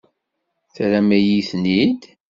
Terram-iyi-ten-id? 0.73 2.01